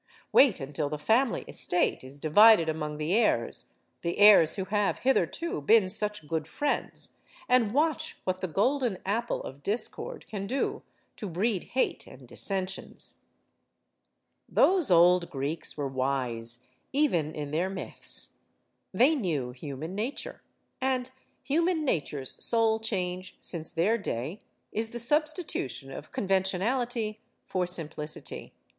Wait 0.31 0.59
until 0.59 0.89
the 0.89 0.97
family 0.97 1.45
estate 1.47 2.03
is 2.03 2.17
divided 2.17 2.67
among 2.67 2.97
the 2.97 3.13
heirs 3.13 3.65
the 4.01 4.17
heirs 4.17 4.55
who 4.55 4.65
have 4.65 4.97
hitherto 4.97 5.61
been 5.61 5.87
such 5.87 6.27
good 6.27 6.47
friends 6.47 7.11
and 7.47 7.71
watch 7.71 8.17
what 8.23 8.41
the 8.41 8.47
Golden 8.47 8.97
Apple 9.05 9.43
of 9.43 9.61
Discord 9.61 10.25
can 10.25 10.47
do 10.47 10.81
to 11.17 11.29
breed 11.29 11.65
hate 11.75 12.07
and 12.07 12.27
dissensions. 12.27 13.19
HELEN 14.49 14.49
OF 14.49 14.55
TROY 14.55 14.79
71 14.79 14.79
Those 14.79 14.89
old 14.91 15.29
Greeks 15.29 15.77
were 15.77 15.87
wise, 15.87 16.63
even 16.91 17.35
in 17.35 17.51
their 17.51 17.69
myths. 17.69 18.39
They 18.91 19.13
knew 19.13 19.51
human 19.51 19.93
nature. 19.93 20.41
And 20.81 21.11
human 21.43 21.85
nature's 21.85 22.43
sole 22.43 22.79
change 22.79 23.37
since 23.39 23.71
their 23.71 23.99
day 23.99 24.41
is 24.71 24.89
the 24.89 24.97
substitution 24.97 25.91
of 25.91 26.11
convention 26.11 26.59
ality 26.61 27.17
for 27.45 27.67
simplicity. 27.67 28.53